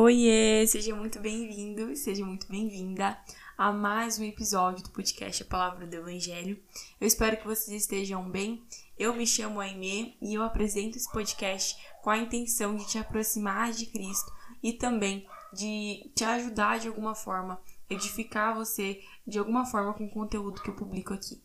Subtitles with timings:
[0.00, 3.18] Oiê, seja muito bem-vindo, seja muito bem-vinda
[3.58, 6.56] a mais um episódio do podcast A Palavra do Evangelho.
[7.00, 8.62] Eu espero que vocês estejam bem.
[8.96, 13.72] Eu me chamo Aimee e eu apresento esse podcast com a intenção de te aproximar
[13.72, 14.32] de Cristo
[14.62, 17.60] e também de te ajudar de alguma forma,
[17.90, 21.42] edificar você de alguma forma com o conteúdo que eu publico aqui.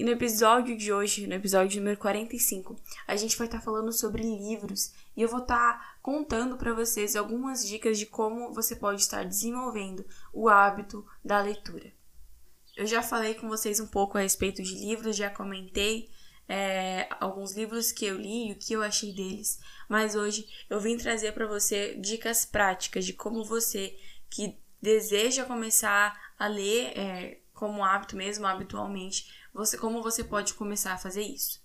[0.00, 2.74] E no episódio de hoje, no episódio número 45,
[3.06, 6.72] a gente vai estar tá falando sobre livros e eu vou estar tá contando para
[6.72, 11.92] vocês algumas dicas de como você pode estar desenvolvendo o hábito da leitura.
[12.74, 16.08] Eu já falei com vocês um pouco a respeito de livros, já comentei
[16.48, 20.80] é, alguns livros que eu li e o que eu achei deles, mas hoje eu
[20.80, 23.94] vim trazer para você dicas práticas de como você
[24.30, 30.92] que deseja começar a ler é, como hábito mesmo, habitualmente, você como você pode começar
[30.92, 31.62] a fazer isso.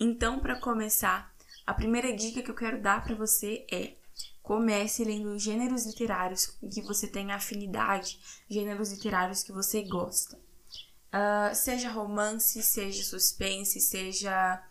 [0.00, 1.34] Então, para começar,
[1.66, 3.96] a primeira dica que eu quero dar para você é
[4.42, 10.36] comece lendo gêneros literários que você tenha afinidade, gêneros literários que você gosta.
[11.08, 14.62] Uh, seja romance, seja suspense, seja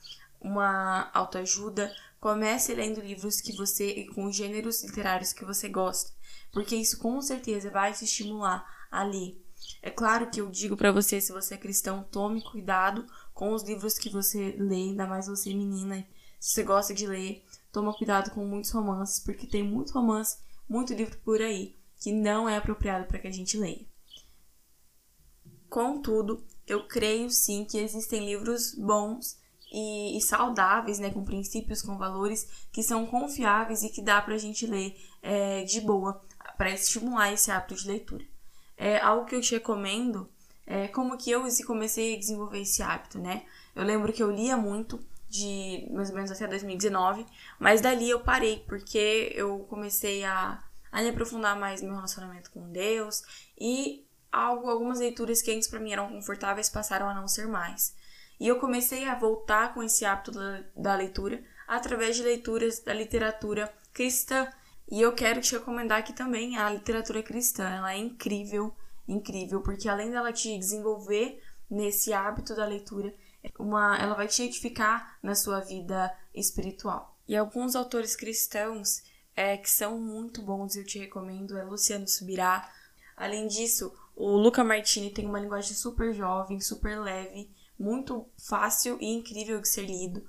[0.41, 6.11] uma autoajuda, comece lendo livros que você com gêneros literários que você gosta,
[6.51, 9.39] porque isso com certeza vai te estimular a ler.
[9.81, 13.63] É claro que eu digo para você, se você é cristão, tome cuidado com os
[13.63, 16.05] livros que você lê, ainda mais você menina,
[16.39, 20.93] se você gosta de ler, toma cuidado com muitos romances, porque tem muito romance, muito
[20.93, 23.85] livro por aí que não é apropriado para que a gente leia.
[25.69, 29.37] Contudo, eu creio sim que existem livros bons
[29.71, 34.35] e, e, saudáveis, né, com princípios, com valores que são confiáveis e que dá para
[34.35, 36.21] a gente ler é, de boa
[36.57, 38.36] para estimular esse hábito de leitura
[38.77, 40.29] é algo que eu te recomendo
[40.67, 43.45] é como que eu comecei a desenvolver esse hábito, né?
[43.73, 47.25] Eu lembro que eu lia muito de mais ou menos até 2019,
[47.57, 50.61] mas dali eu parei porque eu comecei a,
[50.91, 53.23] a me aprofundar mais no meu relacionamento com Deus
[53.57, 57.95] e algo, algumas leituras que antes para mim eram confortáveis passaram a não ser mais.
[58.37, 62.93] E eu comecei a voltar com esse hábito da, da leitura através de leituras da
[62.93, 64.47] literatura cristã
[64.89, 67.67] e eu quero te recomendar aqui também a literatura cristã.
[67.67, 68.73] Ela é incrível,
[69.07, 73.13] incrível, porque além dela te desenvolver nesse hábito da leitura,
[73.59, 77.17] uma, ela vai te edificar na sua vida espiritual.
[77.27, 79.03] E alguns autores cristãos
[79.35, 82.71] é, que são muito bons, eu te recomendo, é Luciano Subirá.
[83.15, 89.13] Além disso, o Luca Martini tem uma linguagem super jovem, super leve, muito fácil e
[89.13, 90.25] incrível de ser lido.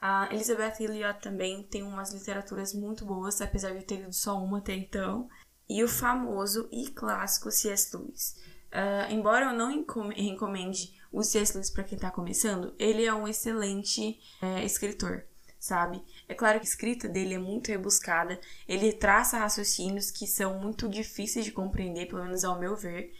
[0.00, 4.58] A Elizabeth Elliot também tem umas literaturas muito boas, apesar de ter lido só uma
[4.58, 5.28] até então.
[5.68, 7.94] E o famoso e clássico C.S.
[7.94, 8.36] Lewis.
[8.72, 9.84] Uh, embora eu não
[10.16, 11.54] recomende o C.S.
[11.54, 15.24] Lewis para quem está começando, ele é um excelente é, escritor,
[15.58, 16.02] sabe?
[16.28, 20.88] É claro que a escrita dele é muito rebuscada, ele traça raciocínios que são muito
[20.88, 23.12] difíceis de compreender, pelo menos ao meu ver.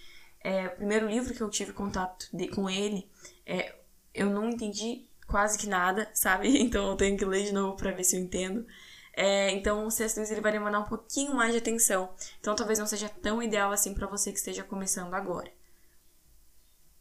[0.42, 3.10] É, o primeiro livro que eu tive contato de, com ele,
[3.44, 3.74] é,
[4.14, 6.48] eu não entendi quase que nada, sabe?
[6.60, 8.66] Então eu tenho que ler de novo para ver se eu entendo.
[9.12, 10.20] É, então o C.S.
[10.30, 12.12] Ele vai demandar um pouquinho mais de atenção.
[12.41, 15.50] Então talvez não seja tão ideal assim para você que esteja começando agora.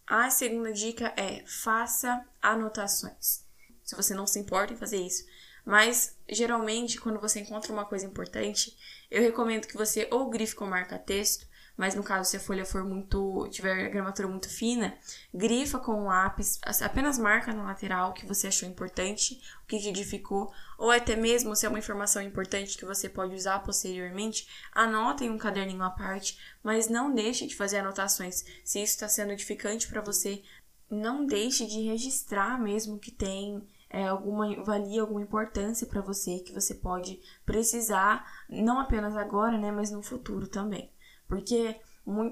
[0.06, 3.46] A segunda dica é faça anotações.
[3.84, 5.24] Se você não se importa em fazer isso.
[5.66, 8.76] Mas geralmente quando você encontra uma coisa importante,
[9.10, 11.48] eu recomendo que você ou grife com marca-texto
[11.80, 14.94] mas no caso se a folha for muito tiver a gramatura muito fina,
[15.34, 19.88] grifa com um lápis, apenas marca na lateral o que você achou importante, o que
[19.88, 25.24] edificou, ou até mesmo se é uma informação importante que você pode usar posteriormente, anote
[25.24, 28.44] em um caderninho à parte, mas não deixe de fazer anotações.
[28.66, 30.44] Se isso está sendo edificante para você,
[30.92, 36.52] não deixe de registrar mesmo que tem é, alguma valia, alguma importância para você que
[36.52, 40.92] você pode precisar, não apenas agora, né, mas no futuro também.
[41.30, 41.80] Porque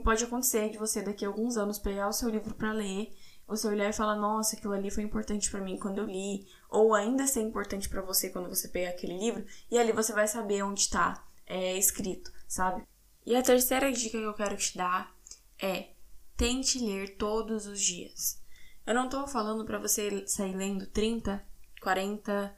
[0.04, 3.16] pode acontecer de você daqui a alguns anos pegar o seu livro para ler,
[3.48, 6.96] você olhar e falar: "Nossa, aquilo ali foi importante para mim quando eu li", ou
[6.96, 10.64] ainda ser importante para você quando você pegar aquele livro, e ali você vai saber
[10.64, 12.86] onde está é, escrito, sabe?
[13.24, 15.16] E a terceira dica que eu quero te dar
[15.62, 15.92] é:
[16.36, 18.42] tente ler todos os dias.
[18.86, 21.46] Eu não tô falando para você sair lendo 30,
[21.82, 22.56] 40,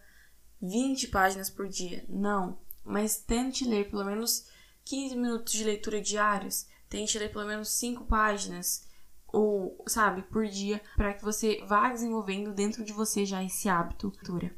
[0.62, 4.48] 20 páginas por dia, não, mas tente ler pelo menos
[4.90, 8.88] 15 minutos de leitura diários, tente ler pelo menos 5 páginas
[9.32, 14.10] ou, sabe, por dia, para que você vá desenvolvendo dentro de você já esse hábito
[14.10, 14.56] de leitura.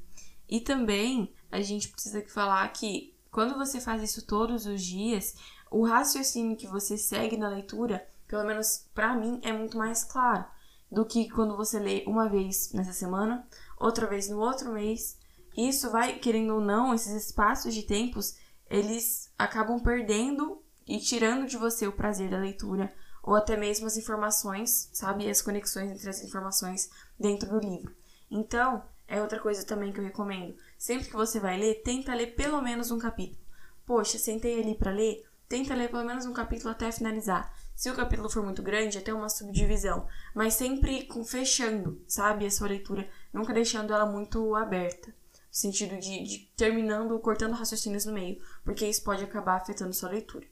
[0.48, 5.36] E também a gente precisa falar que quando você faz isso todos os dias,
[5.70, 10.46] o raciocínio que você segue na leitura, pelo menos para mim, é muito mais claro
[10.90, 13.46] do que quando você lê uma vez nessa semana,
[13.78, 15.18] outra vez no outro mês.
[15.58, 18.40] Isso vai, querendo ou não, esses espaços de tempos
[18.72, 22.92] eles acabam perdendo e tirando de você o prazer da leitura
[23.22, 26.90] ou até mesmo as informações, sabe, as conexões entre as informações
[27.20, 27.94] dentro do livro.
[28.32, 30.56] Então, é outra coisa também que eu recomendo.
[30.78, 33.42] Sempre que você vai ler, tenta ler pelo menos um capítulo.
[33.86, 37.54] Poxa, sentei ali para ler, tenta ler pelo menos um capítulo até finalizar.
[37.76, 42.52] Se o capítulo for muito grande, até uma subdivisão, mas sempre com fechando, sabe, a
[42.52, 45.14] sua leitura, nunca deixando ela muito aberta,
[45.52, 50.48] sentido de, de terminando, cortando raciocínios no meio, porque isso pode acabar afetando sua leitura.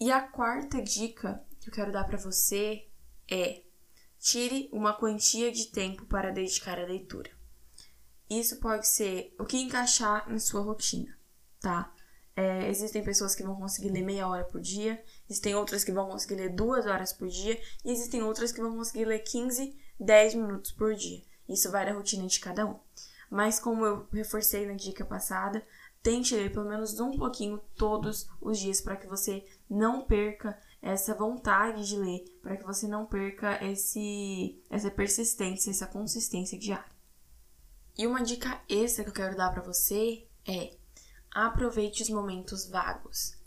[0.00, 2.86] E a quarta dica que eu quero dar para você
[3.28, 3.62] é:
[4.18, 7.30] tire uma quantia de tempo para dedicar à leitura.
[8.30, 11.18] Isso pode ser o que encaixar na sua rotina,
[11.60, 11.92] tá?
[12.36, 16.08] É, existem pessoas que vão conseguir ler meia hora por dia, existem outras que vão
[16.08, 20.34] conseguir ler duas horas por dia, e existem outras que vão conseguir ler 15, 10
[20.36, 21.22] minutos por dia.
[21.48, 22.78] Isso vai da rotina de cada um.
[23.30, 25.64] Mas como eu reforcei na dica passada,
[26.02, 31.14] tente ler pelo menos um pouquinho todos os dias para que você não perca essa
[31.14, 36.90] vontade de ler, para que você não perca esse, essa persistência, essa consistência diária.
[37.96, 40.74] E uma dica extra que eu quero dar para você é
[41.32, 43.38] aproveite os momentos vagos.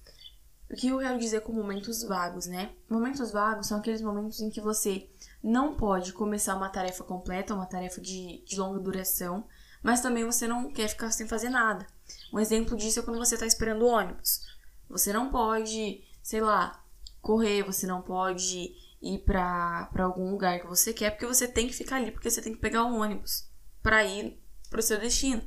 [0.69, 2.73] O que eu quero dizer com momentos vagos, né?
[2.89, 5.09] Momentos vagos são aqueles momentos em que você
[5.43, 9.45] não pode começar uma tarefa completa, uma tarefa de, de longa duração,
[9.83, 11.85] mas também você não quer ficar sem fazer nada.
[12.31, 14.41] Um exemplo disso é quando você está esperando o ônibus.
[14.89, 16.83] Você não pode, sei lá,
[17.21, 21.73] correr, você não pode ir para algum lugar que você quer, porque você tem que
[21.73, 23.49] ficar ali, porque você tem que pegar o ônibus
[23.81, 25.43] para ir para o seu destino.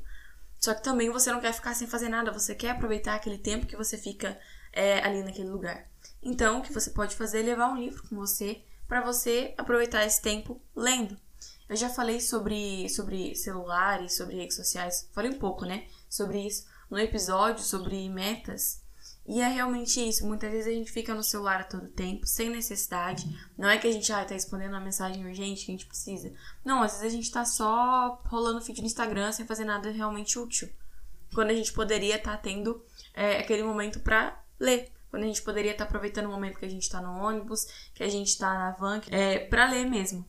[0.59, 3.67] Só que também você não quer ficar sem fazer nada, você quer aproveitar aquele tempo
[3.67, 4.39] que você fica
[4.73, 5.89] é, ali naquele lugar.
[6.23, 10.05] Então, o que você pode fazer é levar um livro com você para você aproveitar
[10.05, 11.17] esse tempo lendo.
[11.69, 16.67] Eu já falei sobre, sobre celulares, sobre redes sociais, falei um pouco, né, sobre isso
[16.91, 18.83] no episódio sobre metas
[19.27, 20.27] e é realmente isso.
[20.27, 23.27] Muitas vezes a gente fica no celular a todo tempo, sem necessidade.
[23.59, 26.33] Não é que a gente ah, tá respondendo uma mensagem urgente que a gente precisa.
[26.65, 30.39] Não, às vezes a gente tá só rolando feed no Instagram sem fazer nada realmente
[30.39, 30.69] útil.
[31.35, 32.81] Quando a gente poderia estar tá tendo
[33.13, 34.93] é, aquele momento para ler.
[35.11, 37.67] Quando a gente poderia estar tá aproveitando o momento que a gente tá no ônibus,
[37.95, 40.25] que a gente tá na van, é, para ler mesmo.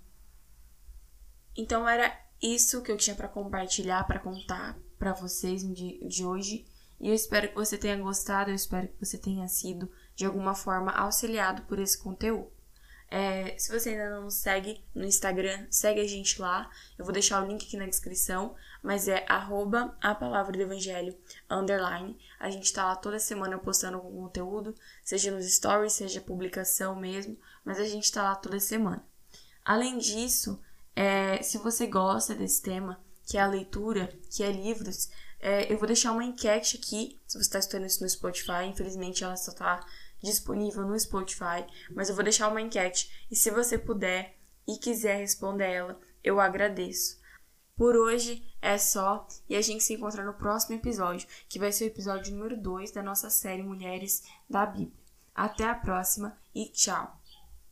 [1.57, 6.65] Então era isso que eu tinha para compartilhar, para contar para vocês dia de hoje.
[6.99, 10.55] E eu espero que você tenha gostado, eu espero que você tenha sido de alguma
[10.55, 12.51] forma auxiliado por esse conteúdo.
[13.09, 16.69] É, se você ainda não nos segue no Instagram, segue a gente lá.
[16.97, 18.53] Eu vou deixar o link aqui na descrição,
[18.83, 21.17] mas é arroba a palavra do evangelho
[21.49, 22.17] underline.
[22.39, 27.37] A gente tá lá toda semana postando algum conteúdo, seja nos stories, seja publicação mesmo,
[27.63, 29.05] mas a gente tá lá toda semana.
[29.63, 30.61] Além disso,
[30.97, 35.77] é, se você gosta desse tema, que é a leitura, que é livros, é, eu
[35.77, 39.51] vou deixar uma enquete aqui, se você está estudando isso no Spotify, infelizmente ela só
[39.51, 39.85] está
[40.23, 45.19] disponível no Spotify, mas eu vou deixar uma enquete e se você puder e quiser
[45.19, 47.19] responder ela, eu agradeço.
[47.75, 51.83] Por hoje é só e a gente se encontra no próximo episódio, que vai ser
[51.83, 54.97] o episódio número 2 da nossa série Mulheres da Bíblia.
[55.35, 57.16] Até a próxima e tchau!